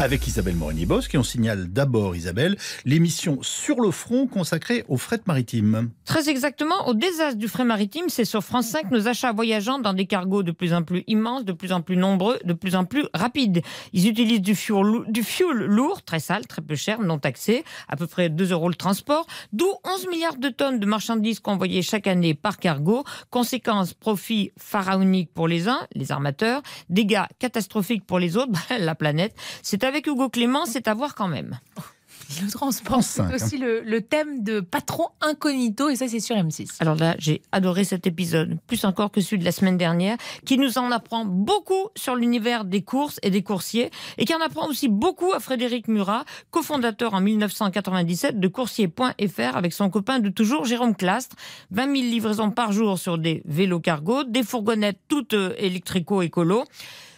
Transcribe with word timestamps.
Avec 0.00 0.26
Isabelle 0.26 0.56
Morini-Bosque, 0.56 1.14
et 1.14 1.18
on 1.18 1.22
signale 1.22 1.66
d'abord, 1.66 2.16
Isabelle, 2.16 2.56
l'émission 2.86 3.42
Sur 3.42 3.82
le 3.82 3.90
front 3.90 4.26
consacrée 4.26 4.82
au 4.88 4.96
fret 4.96 5.20
maritime. 5.26 5.90
Très 6.06 6.30
exactement, 6.30 6.88
au 6.88 6.94
désastre 6.94 7.36
du 7.36 7.48
fret 7.48 7.64
maritime, 7.64 8.06
c'est 8.08 8.24
sur 8.24 8.42
France 8.42 8.68
5 8.68 8.90
nos 8.92 9.08
achats 9.08 9.32
voyageant 9.32 9.78
dans 9.78 9.92
des 9.92 10.06
cargos 10.06 10.42
de 10.42 10.52
plus 10.52 10.72
en 10.72 10.84
plus 10.84 11.04
immenses, 11.06 11.44
de 11.44 11.52
plus 11.52 11.72
en 11.72 11.82
plus 11.82 11.98
nombreux, 11.98 12.38
de 12.46 12.54
plus 12.54 12.76
en 12.76 12.86
plus 12.86 13.04
rapides. 13.12 13.60
Ils 13.92 14.08
utilisent 14.08 14.40
du 14.40 14.54
fuel, 14.54 15.02
du 15.08 15.22
fuel 15.22 15.66
lourd, 15.66 16.02
très 16.02 16.18
sale, 16.18 16.46
très 16.46 16.62
peu 16.62 16.76
cher, 16.76 17.02
non 17.02 17.18
taxé, 17.18 17.62
à 17.86 17.96
peu 17.96 18.06
près 18.06 18.30
2 18.30 18.52
euros 18.52 18.70
le 18.70 18.76
transport, 18.76 19.26
d'où 19.52 19.70
11 19.84 20.08
milliards 20.08 20.38
de 20.38 20.48
tonnes 20.48 20.78
de 20.78 20.86
marchandises 20.86 21.40
convoyées 21.40 21.82
chaque 21.82 22.06
année 22.06 22.32
par 22.32 22.56
cargo. 22.56 23.04
Conséquence, 23.28 23.92
profit 23.92 24.52
pharaonique 24.56 25.30
pour 25.34 25.46
les 25.46 25.68
uns, 25.68 25.86
les 25.94 26.10
armateurs, 26.10 26.62
dégâts 26.88 27.24
catastrophiques 27.38 28.06
pour 28.06 28.18
les 28.18 28.38
autres, 28.38 28.58
la 28.78 28.94
planète. 28.94 29.34
C'est 29.62 29.89
avec 29.90 30.06
Hugo 30.06 30.28
Clément, 30.28 30.66
c'est 30.66 30.86
à 30.86 30.94
voir 30.94 31.16
quand 31.16 31.26
même. 31.26 31.58
Le 32.40 32.48
transport, 32.48 33.02
c'est 33.02 33.34
aussi 33.34 33.58
le, 33.58 33.80
le 33.80 34.02
thème 34.02 34.44
de 34.44 34.60
Patron 34.60 35.08
Incognito, 35.20 35.88
et 35.88 35.96
ça, 35.96 36.06
c'est 36.06 36.20
sur 36.20 36.36
M6. 36.36 36.76
Alors 36.78 36.94
là, 36.94 37.16
j'ai 37.18 37.42
adoré 37.50 37.82
cet 37.82 38.06
épisode, 38.06 38.56
plus 38.68 38.84
encore 38.84 39.10
que 39.10 39.20
celui 39.20 39.38
de 39.38 39.44
la 39.44 39.50
semaine 39.50 39.76
dernière, 39.76 40.16
qui 40.46 40.56
nous 40.56 40.78
en 40.78 40.92
apprend 40.92 41.24
beaucoup 41.24 41.88
sur 41.96 42.14
l'univers 42.14 42.64
des 42.64 42.82
courses 42.82 43.18
et 43.24 43.30
des 43.30 43.42
coursiers, 43.42 43.90
et 44.16 44.26
qui 44.26 44.34
en 44.34 44.40
apprend 44.40 44.68
aussi 44.68 44.88
beaucoup 44.88 45.32
à 45.32 45.40
Frédéric 45.40 45.88
Murat, 45.88 46.24
cofondateur 46.52 47.14
en 47.14 47.20
1997 47.20 48.38
de 48.38 48.48
coursier.fr 48.48 49.56
avec 49.56 49.72
son 49.72 49.90
copain 49.90 50.20
de 50.20 50.28
toujours, 50.28 50.66
Jérôme 50.66 50.94
Clastre. 50.94 51.34
20 51.72 51.84
000 51.84 51.94
livraisons 51.94 52.52
par 52.52 52.70
jour 52.70 52.96
sur 52.96 53.18
des 53.18 53.42
vélos 53.44 53.80
cargo, 53.80 54.22
des 54.22 54.44
fourgonnettes 54.44 55.00
toutes 55.08 55.34
euh, 55.34 55.52
électrico-écolo 55.58 56.64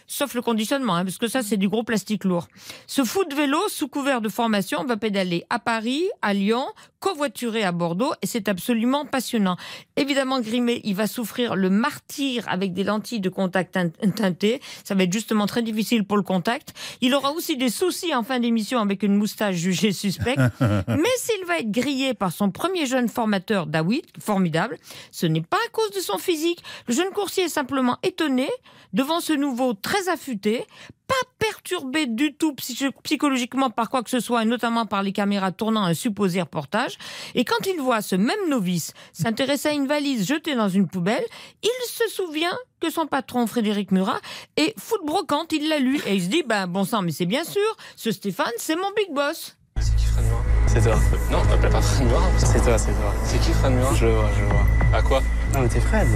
sauf 0.07 0.33
le 0.33 0.41
conditionnement, 0.41 0.95
hein, 0.95 1.05
parce 1.05 1.17
que 1.17 1.27
ça, 1.27 1.41
c'est 1.43 1.57
du 1.57 1.69
gros 1.69 1.83
plastique 1.83 2.23
lourd. 2.23 2.47
Ce 2.87 3.03
fou 3.03 3.23
de 3.25 3.35
vélo, 3.35 3.59
sous 3.69 3.87
couvert 3.87 4.21
de 4.21 4.29
formation, 4.29 4.83
va 4.85 4.97
pédaler 4.97 5.45
à 5.49 5.59
Paris, 5.59 6.03
à 6.21 6.33
Lyon, 6.33 6.65
covoituré 6.99 7.63
à 7.63 7.71
Bordeaux, 7.73 8.13
et 8.21 8.27
c'est 8.27 8.47
absolument 8.47 9.05
passionnant. 9.05 9.57
Évidemment, 9.97 10.39
Grimé, 10.39 10.79
il 10.85 10.95
va 10.95 11.05
souffrir 11.07 11.55
le 11.55 11.69
martyr 11.69 12.45
avec 12.47 12.73
des 12.73 12.83
lentilles 12.85 13.19
de 13.19 13.29
contact 13.29 13.75
teint- 13.75 13.91
teintées. 14.15 14.61
Ça 14.85 14.95
va 14.95 15.03
être 15.03 15.11
justement 15.11 15.45
très 15.45 15.61
difficile 15.61 16.05
pour 16.05 16.15
le 16.17 16.23
contact. 16.23 16.73
Il 17.01 17.13
aura 17.13 17.31
aussi 17.33 17.57
des 17.57 17.69
soucis 17.69 18.15
en 18.15 18.23
fin 18.23 18.39
d'émission 18.39 18.79
avec 18.79 19.03
une 19.03 19.15
moustache 19.15 19.55
jugée 19.55 19.91
suspecte. 19.91 20.39
Mais 20.61 21.09
s'il 21.17 21.45
va 21.45 21.57
être 21.59 21.71
grillé 21.71 22.13
par 22.13 22.31
son 22.31 22.51
premier 22.51 22.85
jeune 22.85 23.09
formateur, 23.09 23.67
David, 23.67 24.05
formidable, 24.19 24.77
ce 25.11 25.25
n'est 25.25 25.41
pas 25.41 25.57
à 25.57 25.69
cause 25.71 25.91
de 25.91 25.99
son 25.99 26.17
physique. 26.17 26.63
Le 26.87 26.93
jeune 26.93 27.09
coursier 27.11 27.43
est 27.43 27.49
simplement 27.49 27.97
étonné 28.03 28.47
devant 28.93 29.19
ce 29.19 29.33
nouveau 29.33 29.73
très 29.73 29.92
affûté, 30.09 30.65
pas 31.07 31.13
perturbé 31.39 32.05
du 32.05 32.33
tout 32.33 32.53
psy- 32.55 32.89
psychologiquement 33.03 33.69
par 33.69 33.89
quoi 33.89 34.03
que 34.03 34.09
ce 34.09 34.19
soit, 34.19 34.43
et 34.43 34.45
notamment 34.45 34.85
par 34.85 35.03
les 35.03 35.11
caméras 35.11 35.51
tournant 35.51 35.83
un 35.83 35.93
supposé 35.93 36.41
reportage. 36.41 36.97
Et 37.35 37.45
quand 37.45 37.65
il 37.65 37.79
voit 37.79 38.01
ce 38.01 38.15
même 38.15 38.49
novice 38.49 38.93
s'intéresser 39.11 39.69
à 39.69 39.71
une 39.73 39.87
valise 39.87 40.27
jetée 40.27 40.55
dans 40.55 40.69
une 40.69 40.87
poubelle, 40.87 41.25
il 41.61 41.87
se 41.87 42.07
souvient 42.09 42.57
que 42.79 42.89
son 42.89 43.05
patron 43.07 43.47
Frédéric 43.47 43.91
Murat 43.91 44.19
est 44.57 44.73
fou 44.79 44.97
de 45.01 45.05
brocante, 45.05 45.51
il 45.53 45.69
l'a 45.69 45.79
lu, 45.79 45.99
et 46.05 46.15
il 46.15 46.23
se 46.23 46.27
dit, 46.29 46.43
ben 46.45 46.67
bon 46.67 46.83
sang, 46.83 47.01
mais 47.01 47.11
c'est 47.11 47.25
bien 47.25 47.43
sûr, 47.43 47.61
ce 47.95 48.11
Stéphane, 48.11 48.51
c'est 48.57 48.75
mon 48.75 48.91
big 48.95 49.13
boss. 49.13 49.55
C'est 49.79 49.95
qui 49.95 50.05
Fred 50.05 50.25
Murat? 50.25 50.43
C'est 50.67 50.81
toi. 50.81 50.95
Non, 51.31 51.69
pas 51.69 51.81
Fred 51.81 52.07
Murat. 52.07 52.29
C'est 52.37 52.63
toi, 52.63 52.77
c'est 52.77 52.91
toi. 52.93 53.13
C'est 53.25 53.39
qui 53.39 53.51
Fred 53.51 53.73
Murat? 53.73 53.93
Je 53.95 54.05
le 54.05 54.13
vois, 54.13 54.29
je 54.35 54.41
le 54.41 54.47
vois. 54.47 54.97
À 54.97 55.01
quoi? 55.01 55.21
Non, 55.53 55.59
mais 55.61 55.67
t'es 55.67 55.79
Fred. 55.79 56.07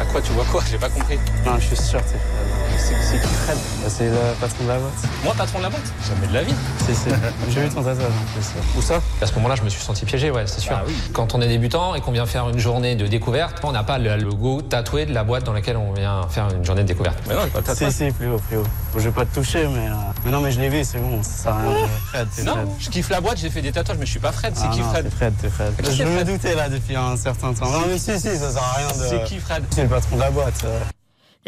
À 0.00 0.04
quoi 0.04 0.20
tu 0.20 0.32
vois 0.32 0.44
quoi? 0.44 0.62
J'ai 0.70 0.78
pas 0.78 0.88
compris. 0.88 1.18
Non, 1.44 1.52
je 1.58 1.66
suis 1.66 1.76
sûr, 1.76 2.00
t'es 2.02 2.08
Fred. 2.10 2.46
C'est 2.78 2.94
c'est 3.02 3.20
qui 3.20 3.34
Fred? 3.34 3.56
Bah, 3.82 3.88
c'est 3.88 4.04
le 4.04 4.16
patron 4.40 4.64
de 4.64 4.68
la 4.68 4.78
boîte. 4.78 4.92
Moi, 5.24 5.34
patron 5.36 5.58
de 5.58 5.62
la 5.64 5.70
boîte? 5.70 5.92
Jamais 6.06 6.26
de 6.28 6.34
la 6.34 6.42
vie. 6.42 6.54
Si, 6.86 6.94
si. 6.94 7.08
J'ai 7.50 7.60
vu 7.62 7.68
ton 7.68 7.82
tatouage 7.82 8.06
en 8.06 8.32
plus. 8.34 8.46
Où 8.78 8.82
ça 8.82 9.00
À 9.22 9.26
ce 9.26 9.32
moment-là, 9.34 9.54
je 9.56 9.62
me 9.62 9.68
suis 9.70 9.82
senti 9.82 10.04
piégé, 10.04 10.30
ouais, 10.30 10.46
c'est 10.46 10.60
sûr. 10.60 10.74
Ah 10.76 10.84
oui. 10.86 10.94
Quand 11.12 11.34
on 11.34 11.40
est 11.40 11.48
débutant 11.48 11.94
et 11.94 12.00
qu'on 12.00 12.12
vient 12.12 12.26
faire 12.26 12.48
une 12.48 12.58
journée 12.58 12.94
de 12.94 13.06
découverte, 13.06 13.58
on 13.64 13.72
n'a 13.72 13.82
pas 13.82 13.98
le 13.98 14.16
logo 14.16 14.60
tatoué 14.62 15.06
de 15.06 15.14
la 15.14 15.24
boîte 15.24 15.44
dans 15.44 15.52
laquelle 15.54 15.78
on 15.78 15.92
vient 15.94 16.28
faire 16.28 16.48
une 16.54 16.64
journée 16.64 16.82
de 16.82 16.88
découverte. 16.88 17.18
Mais 17.28 17.34
non, 17.34 17.40
j'ai 17.44 17.50
pas 17.50 17.60
de 17.62 17.66
Si, 17.66 17.72
tatouage. 17.72 17.92
si, 17.92 18.10
plus 18.12 18.28
haut, 18.30 18.38
plus 18.48 18.58
haut. 18.58 18.62
Bon, 18.92 18.98
je 19.00 19.04
vais 19.04 19.10
pas 19.10 19.24
te 19.24 19.34
toucher, 19.34 19.66
mais. 19.68 19.88
euh, 19.88 19.92
Mais 20.24 20.30
non, 20.30 20.40
mais 20.40 20.52
je 20.52 20.60
l'ai 20.60 20.68
vu, 20.68 20.84
c'est 20.84 20.98
bon, 20.98 21.22
ça 21.22 21.30
sert 21.44 21.52
à 21.54 21.58
rien. 21.62 21.70
Fred, 22.08 22.28
t'es 22.36 22.42
Fred. 22.42 22.56
Non, 22.56 22.76
je 22.78 22.90
kiffe 22.90 23.08
la 23.08 23.20
boîte, 23.20 23.38
j'ai 23.38 23.50
fait 23.50 23.62
des 23.62 23.72
tatouages, 23.72 23.96
mais 23.98 24.06
je 24.06 24.10
suis 24.10 24.20
pas 24.20 24.32
Fred. 24.32 24.52
C'est 24.54 24.66
Ah 24.68 24.72
qui 24.74 24.80
non, 24.80 24.90
Fred? 24.90 25.10
Fred, 25.10 25.34
t'es 25.40 25.48
Fred. 25.48 25.72
Je 25.96 26.04
me 26.04 26.24
doutais 26.24 26.54
là 26.54 26.68
depuis 26.68 26.94
un 26.94 27.16
certain 27.16 27.52
temps. 27.54 27.70
Non, 27.70 27.82
mais 27.88 27.98
si, 27.98 28.12
si, 28.20 28.36
ça 28.36 28.50
sert 28.52 28.62
à 28.62 28.72
rien 28.75 28.75
de. 28.98 29.04
C'est 29.08 29.24
qui 29.24 29.38
Fred 29.38 29.64
C'est 29.70 29.82
le 29.84 29.88
patron 29.88 30.16
de 30.16 30.20
la 30.20 30.30
boîte. 30.30 30.64
euh. 30.64 30.80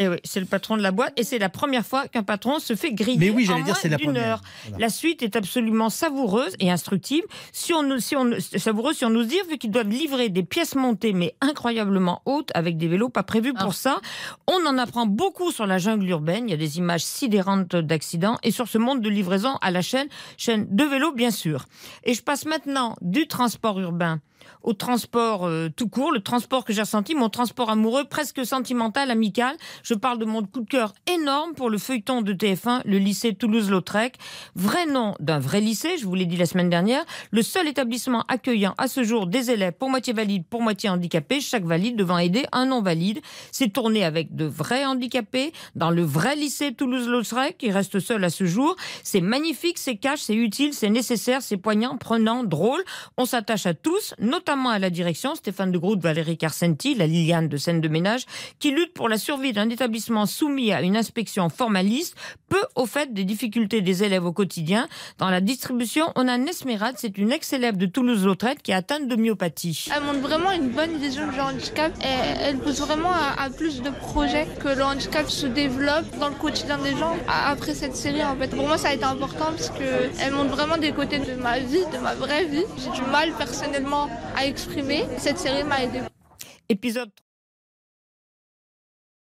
Et 0.01 0.07
oui, 0.07 0.15
c'est 0.23 0.39
le 0.39 0.45
patron 0.45 0.77
de 0.77 0.81
la 0.81 0.91
boîte 0.91 1.11
et 1.17 1.25
c'est 1.25 1.39
la 1.39 1.49
première 1.49 1.85
fois 1.85 2.07
qu'un 2.07 2.23
patron 2.23 2.59
se 2.59 2.73
fait 2.73 2.93
griller 2.93 3.17
Mais 3.19 3.29
oui, 3.31 3.43
en 3.43 3.47
j'allais 3.47 3.63
dire, 3.63 3.73
moins 3.73 3.79
c'est 3.81 3.89
la 3.89 3.97
d'une 3.97 4.05
première. 4.13 4.27
heure. 4.35 4.41
Voilà. 4.69 4.85
La 4.85 4.89
suite 4.89 5.21
est 5.23 5.35
absolument 5.35 5.89
savoureuse 5.89 6.55
et 6.61 6.71
instructive. 6.71 7.23
Si 7.51 7.73
on, 7.73 7.83
nous- 7.83 7.99
si 7.99 8.15
on, 8.15 8.31
savoureuse, 8.39 8.95
si 8.95 9.03
on 9.03 9.09
nous 9.09 9.25
dire, 9.25 9.43
vu 9.49 9.57
qu'ils 9.57 9.71
doivent 9.71 9.89
livrer 9.89 10.29
des 10.29 10.43
pièces 10.43 10.75
montées 10.75 11.11
mais 11.11 11.35
incroyablement 11.41 12.21
hautes 12.23 12.49
avec 12.55 12.77
des 12.77 12.87
vélos 12.87 13.09
pas 13.09 13.23
prévus 13.23 13.53
pour 13.53 13.73
ça. 13.73 13.99
On 14.47 14.65
en 14.65 14.77
apprend 14.77 15.05
beaucoup 15.05 15.51
sur 15.51 15.67
la 15.67 15.79
jungle 15.79 16.07
urbaine. 16.07 16.45
Il 16.47 16.51
y 16.51 16.53
a 16.53 16.57
des 16.57 16.77
images 16.77 17.03
sidérantes 17.03 17.75
d'accidents 17.75 18.37
et 18.41 18.51
sur 18.51 18.69
ce 18.69 18.77
monde 18.77 19.01
de 19.01 19.09
livraison 19.09 19.57
à 19.61 19.69
la 19.69 19.81
chaîne, 19.81 20.07
chaîne 20.37 20.65
de 20.73 20.83
vélos 20.85 21.11
bien 21.11 21.31
sûr. 21.31 21.65
Et 22.05 22.13
je 22.13 22.23
passe 22.23 22.45
maintenant 22.45 22.95
du 23.01 23.27
transport 23.27 23.77
urbain 23.81 24.21
au 24.63 24.73
transport 24.73 25.45
euh, 25.45 25.69
tout 25.75 25.87
court, 25.87 26.11
le 26.11 26.21
transport 26.21 26.65
que 26.65 26.73
j'ai 26.73 26.81
ressenti, 26.81 27.15
mon 27.15 27.29
transport 27.29 27.69
amoureux, 27.69 28.05
presque 28.05 28.45
sentimental, 28.45 29.11
amical. 29.11 29.55
Je 29.83 29.93
parle 29.93 30.19
de 30.19 30.25
mon 30.25 30.43
coup 30.43 30.61
de 30.61 30.69
cœur 30.69 30.93
énorme 31.07 31.53
pour 31.53 31.69
le 31.69 31.77
feuilleton 31.77 32.21
de 32.21 32.33
TF1, 32.33 32.81
le 32.85 32.97
lycée 32.97 33.33
Toulouse-Lautrec. 33.33 34.15
Vrai 34.55 34.85
nom 34.85 35.15
d'un 35.19 35.39
vrai 35.39 35.61
lycée, 35.61 35.97
je 35.97 36.05
vous 36.05 36.15
l'ai 36.15 36.25
dit 36.25 36.37
la 36.37 36.45
semaine 36.45 36.69
dernière, 36.69 37.03
le 37.31 37.41
seul 37.41 37.67
établissement 37.67 38.23
accueillant 38.27 38.73
à 38.77 38.87
ce 38.87 39.03
jour 39.03 39.27
des 39.27 39.51
élèves 39.51 39.73
pour 39.73 39.89
moitié 39.89 40.13
valides, 40.13 40.45
pour 40.45 40.61
moitié 40.61 40.89
handicapés, 40.89 41.41
chaque 41.41 41.63
valide 41.63 41.95
devant 41.95 42.17
aider 42.17 42.45
un 42.51 42.65
non 42.65 42.81
valide. 42.81 43.19
C'est 43.51 43.69
tourné 43.69 44.03
avec 44.03 44.35
de 44.35 44.45
vrais 44.45 44.85
handicapés 44.85 45.53
dans 45.75 45.91
le 45.91 46.03
vrai 46.03 46.35
lycée 46.35 46.73
Toulouse-Lautrec, 46.73 47.57
qui 47.57 47.71
reste 47.71 47.99
seul 47.99 48.23
à 48.23 48.29
ce 48.29 48.45
jour. 48.45 48.75
C'est 49.03 49.21
magnifique, 49.21 49.77
c'est 49.77 49.97
cash, 49.97 50.19
c'est 50.19 50.35
utile, 50.35 50.73
c'est 50.73 50.89
nécessaire, 50.89 51.41
c'est 51.41 51.57
poignant, 51.57 51.97
prenant, 51.97 52.43
drôle. 52.43 52.83
On 53.17 53.25
s'attache 53.25 53.65
à 53.65 53.73
tous, 53.73 54.13
notamment 54.29 54.69
à 54.69 54.79
la 54.79 54.89
direction, 54.89 55.35
Stéphane 55.35 55.71
de 55.71 55.77
Groot, 55.77 55.99
Valérie 55.99 56.37
Carcenti, 56.37 56.95
la 56.95 57.07
Liliane 57.07 57.47
de 57.47 57.57
scène 57.57 57.81
de 57.81 57.87
ménage, 57.87 58.25
qui 58.59 58.71
lutte 58.71 58.93
pour 58.93 59.09
la 59.09 59.17
survie 59.17 59.53
d'un 59.53 59.69
établissement 59.69 60.25
soumis 60.25 60.71
à 60.71 60.81
une 60.81 60.95
inspection 60.95 61.49
formaliste, 61.49 62.15
peu 62.47 62.61
au 62.75 62.85
fait 62.85 63.13
des 63.13 63.25
difficultés 63.25 63.81
des 63.81 64.03
élèves 64.03 64.25
au 64.25 64.31
quotidien. 64.31 64.87
Dans 65.17 65.29
la 65.29 65.41
distribution, 65.41 66.11
on 66.15 66.27
a 66.27 66.37
Nesmerade, 66.37 66.95
c'est 66.97 67.17
une 67.17 67.31
ex-élève 67.31 67.77
de 67.77 67.85
Toulouse-Lautrec 67.85 68.61
qui 68.63 68.71
est 68.71 68.75
atteinte 68.75 69.07
de 69.07 69.15
myopathie. 69.15 69.89
Elle 69.95 70.03
montre 70.03 70.19
vraiment 70.19 70.51
une 70.51 70.69
bonne 70.69 70.97
vision 70.97 71.27
du 71.31 71.39
handicap 71.39 71.91
et 72.01 72.41
elle 72.41 72.57
pousse 72.59 72.79
vraiment 72.79 73.11
à, 73.11 73.41
à 73.41 73.49
plus 73.49 73.81
de 73.81 73.89
projets 73.89 74.47
que 74.59 74.69
le 74.69 74.83
handicap 74.83 75.29
se 75.29 75.47
développe 75.47 76.05
dans 76.19 76.29
le 76.29 76.35
quotidien 76.35 76.77
des 76.77 76.95
gens 76.95 77.15
après 77.27 77.73
cette 77.73 77.95
série 77.95 78.23
en 78.23 78.35
fait. 78.35 78.49
Pour 78.55 78.67
moi 78.67 78.77
ça 78.77 78.89
a 78.89 78.93
été 78.93 79.03
important 79.03 79.51
parce 79.55 79.69
que 79.69 80.09
elle 80.21 80.33
montre 80.33 80.55
vraiment 80.55 80.77
des 80.77 80.91
côtés 80.91 81.19
de 81.19 81.35
ma 81.35 81.59
vie, 81.59 81.83
de 81.93 81.97
ma 82.01 82.15
vraie 82.15 82.45
vie. 82.45 82.63
J'ai 82.77 82.91
du 82.91 83.09
mal 83.09 83.31
personnellement 83.37 84.09
à 84.35 84.45
exprimer. 84.45 85.05
Cette 85.17 85.37
série 85.37 85.63
m'a 85.63 85.83
aidé. 85.83 86.01
Épisode 86.67 87.11